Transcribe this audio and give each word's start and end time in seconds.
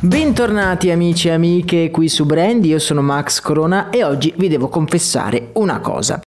Bentornati 0.00 0.90
amici 0.90 1.28
e 1.28 1.32
amiche 1.32 1.90
qui 1.90 2.08
su 2.08 2.26
Brand, 2.26 2.64
io 2.64 2.78
sono 2.78 3.02
Max 3.02 3.40
Corona 3.40 3.90
e 3.90 4.04
oggi 4.04 4.32
vi 4.36 4.48
devo 4.48 4.68
confessare 4.68 5.50
una 5.54 5.80
cosa. 5.80 6.20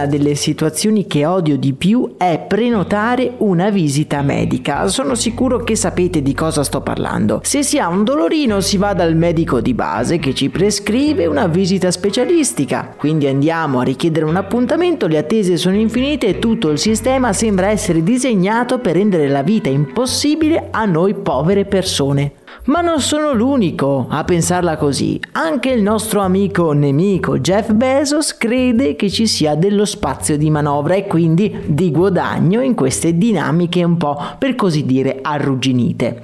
Una 0.00 0.08
delle 0.08 0.34
situazioni 0.34 1.06
che 1.06 1.26
odio 1.26 1.58
di 1.58 1.74
più 1.74 2.14
è 2.16 2.42
prenotare 2.48 3.34
una 3.38 3.68
visita 3.68 4.22
medica. 4.22 4.88
Sono 4.88 5.14
sicuro 5.14 5.58
che 5.62 5.76
sapete 5.76 6.22
di 6.22 6.32
cosa 6.32 6.64
sto 6.64 6.80
parlando. 6.80 7.40
Se 7.44 7.62
si 7.62 7.78
ha 7.78 7.86
un 7.88 8.02
dolorino 8.02 8.62
si 8.62 8.78
va 8.78 8.94
dal 8.94 9.14
medico 9.14 9.60
di 9.60 9.74
base 9.74 10.18
che 10.18 10.32
ci 10.32 10.48
prescrive 10.48 11.26
una 11.26 11.48
visita 11.48 11.90
specialistica. 11.90 12.94
Quindi 12.96 13.26
andiamo 13.26 13.80
a 13.80 13.84
richiedere 13.84 14.24
un 14.24 14.36
appuntamento, 14.36 15.06
le 15.06 15.18
attese 15.18 15.58
sono 15.58 15.76
infinite 15.76 16.28
e 16.28 16.38
tutto 16.38 16.70
il 16.70 16.78
sistema 16.78 17.34
sembra 17.34 17.68
essere 17.68 18.02
disegnato 18.02 18.78
per 18.78 18.94
rendere 18.94 19.28
la 19.28 19.42
vita 19.42 19.68
impossibile 19.68 20.68
a 20.70 20.86
noi 20.86 21.12
povere 21.12 21.66
persone. 21.66 22.39
Ma 22.64 22.80
non 22.80 23.00
sono 23.00 23.32
l'unico 23.32 24.06
a 24.08 24.24
pensarla 24.24 24.76
così. 24.76 25.20
Anche 25.32 25.70
il 25.70 25.82
nostro 25.82 26.20
amico 26.20 26.72
nemico 26.72 27.38
Jeff 27.38 27.72
Bezos 27.72 28.36
crede 28.36 28.96
che 28.96 29.10
ci 29.10 29.26
sia 29.26 29.54
dello 29.54 29.84
spazio 29.84 30.36
di 30.36 30.50
manovra 30.50 30.94
e 30.94 31.06
quindi 31.06 31.62
di 31.66 31.90
guadagno 31.90 32.60
in 32.60 32.74
queste 32.74 33.16
dinamiche 33.16 33.82
un 33.82 33.96
po' 33.96 34.20
per 34.38 34.54
così 34.54 34.84
dire 34.84 35.18
arrugginite. 35.22 36.22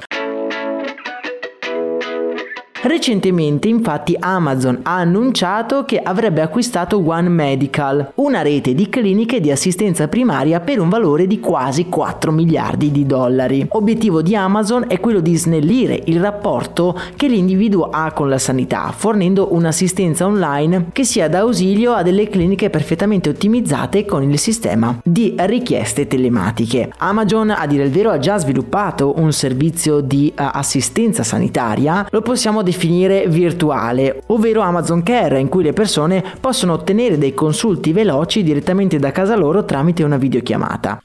Recentemente 2.87 3.67
infatti 3.67 4.15
Amazon 4.17 4.79
ha 4.85 4.99
annunciato 4.99 5.85
che 5.85 5.99
avrebbe 5.99 6.41
acquistato 6.41 7.03
One 7.05 7.29
Medical, 7.29 8.13
una 8.15 8.43
rete 8.43 8.75
di 8.75 8.89
cliniche 8.89 9.41
di 9.41 9.51
assistenza 9.51 10.07
primaria 10.07 10.61
per 10.61 10.79
un 10.79 10.89
valore 10.89 11.27
di 11.27 11.41
quasi 11.41 11.89
4 11.89 12.31
miliardi 12.31 12.93
di 12.93 13.05
dollari. 13.05 13.67
Obiettivo 13.71 14.23
di 14.23 14.37
Amazon 14.37 14.85
è 14.87 15.01
quello 15.01 15.19
di 15.19 15.35
snellire 15.35 16.01
il 16.05 16.21
rapporto 16.21 16.97
che 17.17 17.27
l'individuo 17.27 17.91
ha 17.91 18.13
con 18.13 18.29
la 18.29 18.39
sanità, 18.39 18.93
fornendo 18.97 19.53
un'assistenza 19.53 20.25
online 20.25 20.91
che 20.93 21.03
sia 21.03 21.29
d'ausilio 21.29 21.93
a 21.93 22.05
delle 22.05 22.29
cliniche 22.29 22.71
perfettamente 22.71 23.31
ottimizzate 23.31 24.05
con 24.05 24.23
il 24.23 24.39
sistema 24.39 24.97
di 25.03 25.35
richieste 25.37 26.07
telematiche. 26.07 26.93
Amazon, 26.99 27.51
a 27.51 27.67
dire 27.67 27.83
il 27.83 27.91
vero, 27.91 28.11
ha 28.11 28.19
già 28.19 28.39
sviluppato 28.39 29.15
un 29.17 29.33
servizio 29.33 30.01
di 30.01 30.33
uh, 30.39 30.51
assistenza 30.53 31.25
sanitaria, 31.25 32.07
lo 32.09 32.23
possiamo 32.23 32.63
definire 32.63 32.75
definire 32.77 33.27
virtuale, 33.27 34.23
ovvero 34.27 34.61
Amazon 34.61 35.03
Care, 35.03 35.41
in 35.41 35.49
cui 35.49 35.63
le 35.63 35.73
persone 35.73 36.23
possono 36.39 36.75
ottenere 36.75 37.17
dei 37.17 37.33
consulti 37.33 37.93
veloci 37.93 38.43
direttamente 38.43 38.99
da 38.99 39.11
casa 39.13 39.35
loro 39.35 39.65
tramite 39.65 40.05
una 40.05 40.19
videochiamata. 40.19 41.01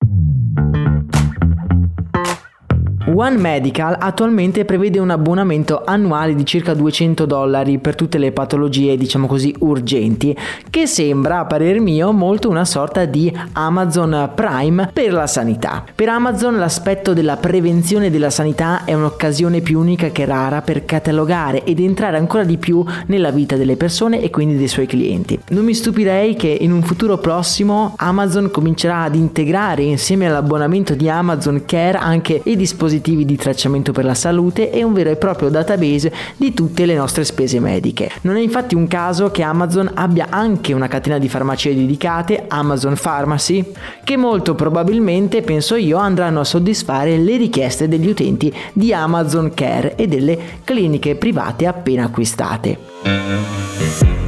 One 3.14 3.38
Medical 3.38 3.98
attualmente 4.00 4.64
prevede 4.64 4.98
un 4.98 5.10
abbonamento 5.10 5.84
annuale 5.84 6.34
di 6.34 6.46
circa 6.46 6.74
200 6.74 7.26
dollari 7.26 7.78
per 7.78 7.96
tutte 7.96 8.18
le 8.18 8.32
patologie, 8.32 8.96
diciamo 8.96 9.28
così, 9.28 9.54
urgenti, 9.60 10.36
che 10.70 10.88
sembra, 10.88 11.40
a 11.40 11.46
parer 11.46 11.82
mio, 11.82 12.14
molto 12.14 12.48
una 12.48 12.64
sorta 12.64 13.04
di 13.06 13.32
Amazon 13.54 14.32
Prime 14.34 14.90
per 14.94 15.12
la 15.12 15.28
sanità. 15.28 15.84
Per 15.94 16.08
Amazon 16.08 16.58
l'aspetto 16.58 17.14
della 17.14 17.36
prevenzione 17.36 18.10
della 18.10 18.30
sanità 18.30 18.86
è 18.86 18.94
un'occasione 18.94 19.60
più 19.60 19.80
unica 19.80 20.10
che 20.10 20.26
rara 20.26 20.62
per 20.62 20.86
catalogare 20.86 21.64
ed 21.66 21.80
entrare 21.80 22.18
ancora 22.18 22.46
di 22.46 22.58
più 22.58 22.84
nella 23.08 23.32
vita 23.32 23.58
delle 23.58 23.76
persone 23.76 24.22
e 24.22 24.30
quindi 24.30 24.56
dei 24.58 24.70
suoi 24.70 24.86
clienti. 24.86 25.38
Non 25.50 25.66
mi 25.66 25.74
stupirei 25.74 26.36
che 26.36 26.48
in 26.48 26.72
un 26.72 26.82
futuro 26.82 27.18
prossimo 27.18 27.94
Amazon 27.98 28.50
comincerà 28.52 29.02
ad 29.02 29.16
integrare 29.16 29.84
insieme 29.84 30.28
all'abbonamento 30.28 30.94
di 30.96 31.10
Amazon 31.10 31.64
Care 31.66 31.98
anche 31.98 32.42
i 32.46 32.56
dispositivi 32.56 33.00
dispositivi 33.02 33.26
di 33.26 33.36
tracciamento 33.36 33.92
per 33.92 34.06
la 34.06 34.14
salute 34.14 34.72
e 34.72 34.84
un 34.84 34.94
vero 34.94 35.10
e 35.10 35.16
proprio 35.16 35.50
database 35.50 36.14
di 36.38 36.54
tutte 36.54 36.86
le 36.86 36.96
nostre 36.96 37.26
spese 37.26 37.60
mediche. 37.60 38.10
Non 38.22 38.38
è 38.38 38.40
infatti 38.40 38.76
un 38.76 38.88
caso 38.88 39.32
che 39.32 39.42
Amazon 39.42 39.92
abbia 39.96 40.28
anche 40.30 40.74
una 40.74 40.88
catena 40.88 41.18
di 41.18 41.28
farmacie 41.28 41.76
dedicate, 41.76 42.46
Amazon 42.48 42.96
Pharmacy, 43.00 43.72
che 44.04 44.16
molto 44.16 44.56
probabilmente, 44.56 45.42
penso 45.42 45.76
io, 45.76 45.98
andranno 45.98 46.42
a 46.42 46.46
soddisfare 46.46 47.18
le 47.18 47.38
richieste 47.38 47.88
degli 47.88 48.08
utenti 48.08 48.54
di 48.74 48.94
Amazon 48.94 49.52
Care 49.54 49.96
e 49.96 50.08
delle 50.08 50.38
cliniche 50.64 51.16
private 51.16 51.66
appena 51.66 52.06
acquistate. 52.06 54.20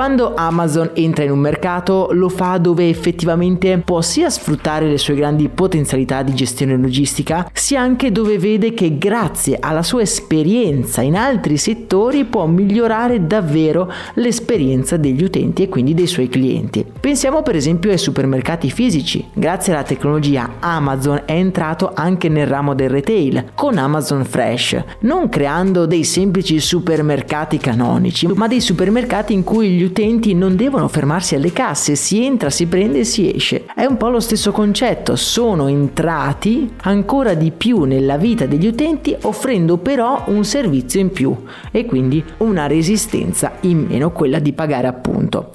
Quando 0.00 0.32
Amazon 0.34 0.92
entra 0.94 1.24
in 1.24 1.30
un 1.30 1.40
mercato 1.40 2.08
lo 2.12 2.30
fa 2.30 2.56
dove 2.56 2.88
effettivamente 2.88 3.76
può 3.84 4.00
sia 4.00 4.30
sfruttare 4.30 4.88
le 4.88 4.96
sue 4.96 5.14
grandi 5.14 5.50
potenzialità 5.50 6.22
di 6.22 6.32
gestione 6.32 6.74
logistica, 6.78 7.50
sia 7.52 7.82
anche 7.82 8.10
dove 8.10 8.38
vede 8.38 8.72
che 8.72 8.96
grazie 8.96 9.58
alla 9.60 9.82
sua 9.82 10.00
esperienza 10.00 11.02
in 11.02 11.16
altri 11.16 11.58
settori 11.58 12.24
può 12.24 12.46
migliorare 12.46 13.26
davvero 13.26 13.92
l'esperienza 14.14 14.96
degli 14.96 15.22
utenti 15.22 15.64
e 15.64 15.68
quindi 15.68 15.92
dei 15.92 16.06
suoi 16.06 16.30
clienti. 16.30 16.82
Pensiamo 16.98 17.42
per 17.42 17.56
esempio 17.56 17.90
ai 17.90 17.98
supermercati 17.98 18.70
fisici. 18.70 19.28
Grazie 19.34 19.74
alla 19.74 19.82
tecnologia 19.82 20.52
Amazon 20.60 21.24
è 21.26 21.32
entrato 21.32 21.92
anche 21.94 22.30
nel 22.30 22.46
ramo 22.46 22.74
del 22.74 22.88
retail 22.88 23.50
con 23.54 23.76
Amazon 23.76 24.24
Fresh, 24.24 24.82
non 25.00 25.28
creando 25.28 25.84
dei 25.84 26.04
semplici 26.04 26.58
supermercati 26.58 27.58
canonici, 27.58 28.26
ma 28.28 28.48
dei 28.48 28.62
supermercati 28.62 29.34
in 29.34 29.44
cui 29.44 29.68
gli 29.68 29.88
gli 29.89 29.89
utenti 29.90 30.34
non 30.34 30.56
devono 30.56 30.88
fermarsi 30.88 31.34
alle 31.34 31.52
casse, 31.52 31.96
si 31.96 32.24
entra, 32.24 32.48
si 32.48 32.66
prende 32.66 33.00
e 33.00 33.04
si 33.04 33.32
esce. 33.34 33.66
È 33.74 33.84
un 33.84 33.96
po' 33.96 34.08
lo 34.08 34.20
stesso 34.20 34.52
concetto, 34.52 35.16
sono 35.16 35.66
entrati 35.66 36.72
ancora 36.82 37.34
di 37.34 37.50
più 37.50 37.84
nella 37.84 38.16
vita 38.16 38.46
degli 38.46 38.66
utenti 38.66 39.16
offrendo 39.22 39.78
però 39.78 40.24
un 40.26 40.44
servizio 40.44 41.00
in 41.00 41.10
più 41.10 41.36
e 41.70 41.84
quindi 41.86 42.24
una 42.38 42.66
resistenza 42.66 43.52
in 43.62 43.86
meno, 43.88 44.12
quella 44.12 44.38
di 44.38 44.52
pagare 44.52 44.86
appunto. 44.86 45.52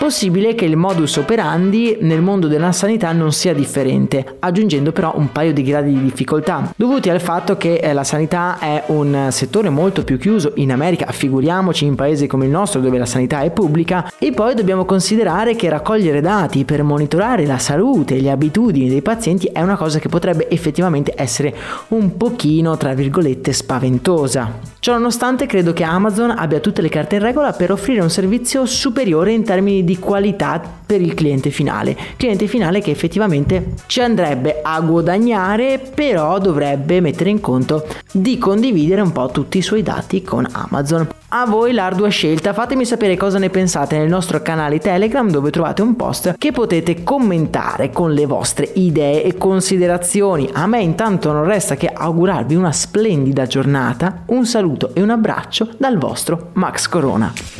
Possibile 0.00 0.54
che 0.54 0.64
il 0.64 0.78
modus 0.78 1.16
operandi 1.16 1.98
nel 2.00 2.22
mondo 2.22 2.48
della 2.48 2.72
sanità 2.72 3.12
non 3.12 3.32
sia 3.32 3.52
differente, 3.52 4.36
aggiungendo 4.38 4.92
però 4.92 5.12
un 5.14 5.30
paio 5.30 5.52
di 5.52 5.62
gradi 5.62 5.92
di 5.92 6.02
difficoltà, 6.02 6.72
dovuti 6.74 7.10
al 7.10 7.20
fatto 7.20 7.58
che 7.58 7.74
eh, 7.74 7.92
la 7.92 8.02
sanità 8.02 8.58
è 8.58 8.84
un 8.86 9.28
settore 9.30 9.68
molto 9.68 10.02
più 10.02 10.18
chiuso 10.18 10.52
in 10.54 10.72
America, 10.72 11.12
figuriamoci 11.12 11.84
in 11.84 11.96
paesi 11.96 12.26
come 12.26 12.46
il 12.46 12.50
nostro 12.50 12.80
dove 12.80 12.96
la 12.96 13.04
sanità 13.04 13.42
è 13.42 13.50
pubblica, 13.50 14.10
e 14.18 14.32
poi 14.32 14.54
dobbiamo 14.54 14.86
considerare 14.86 15.54
che 15.54 15.68
raccogliere 15.68 16.22
dati 16.22 16.64
per 16.64 16.82
monitorare 16.82 17.44
la 17.44 17.58
salute 17.58 18.16
e 18.16 18.22
le 18.22 18.30
abitudini 18.30 18.88
dei 18.88 19.02
pazienti 19.02 19.48
è 19.52 19.60
una 19.60 19.76
cosa 19.76 19.98
che 19.98 20.08
potrebbe 20.08 20.48
effettivamente 20.48 21.12
essere 21.14 21.54
un 21.88 22.16
pochino, 22.16 22.74
tra 22.78 22.94
virgolette, 22.94 23.52
spaventosa. 23.52 24.68
Ciononostante 24.80 25.44
credo 25.44 25.74
che 25.74 25.84
Amazon 25.84 26.30
abbia 26.30 26.58
tutte 26.58 26.80
le 26.80 26.88
carte 26.88 27.16
in 27.16 27.22
regola 27.22 27.52
per 27.52 27.70
offrire 27.70 28.00
un 28.00 28.08
servizio 28.08 28.64
superiore 28.64 29.32
in 29.32 29.44
termini 29.44 29.84
di 29.90 29.98
qualità 29.98 30.62
per 30.86 31.00
il 31.00 31.14
cliente 31.14 31.50
finale. 31.50 31.96
Cliente 32.16 32.46
finale 32.46 32.80
che 32.80 32.92
effettivamente 32.92 33.74
ci 33.86 34.00
andrebbe 34.00 34.60
a 34.62 34.80
guadagnare, 34.80 35.80
però 35.92 36.38
dovrebbe 36.38 37.00
mettere 37.00 37.30
in 37.30 37.40
conto 37.40 37.84
di 38.12 38.38
condividere 38.38 39.00
un 39.00 39.10
po' 39.10 39.30
tutti 39.32 39.58
i 39.58 39.62
suoi 39.62 39.82
dati 39.82 40.22
con 40.22 40.46
Amazon. 40.52 41.08
A 41.32 41.44
voi 41.46 41.72
l'ardua 41.72 42.08
scelta, 42.08 42.52
fatemi 42.52 42.84
sapere 42.84 43.16
cosa 43.16 43.38
ne 43.38 43.50
pensate 43.50 43.98
nel 43.98 44.08
nostro 44.08 44.40
canale 44.42 44.78
Telegram 44.78 45.28
dove 45.28 45.50
trovate 45.50 45.82
un 45.82 45.96
post 45.96 46.36
che 46.38 46.52
potete 46.52 47.02
commentare 47.02 47.90
con 47.90 48.12
le 48.12 48.26
vostre 48.26 48.70
idee 48.74 49.24
e 49.24 49.36
considerazioni. 49.36 50.48
A 50.52 50.68
me 50.68 50.82
intanto 50.82 51.32
non 51.32 51.44
resta 51.44 51.74
che 51.74 51.88
augurarvi 51.88 52.54
una 52.54 52.72
splendida 52.72 53.46
giornata, 53.46 54.22
un 54.26 54.46
saluto 54.46 54.94
e 54.94 55.02
un 55.02 55.10
abbraccio 55.10 55.68
dal 55.76 55.98
vostro 55.98 56.50
Max 56.52 56.86
Corona. 56.86 57.59